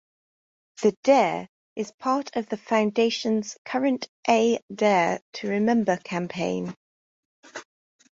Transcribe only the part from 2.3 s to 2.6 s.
of the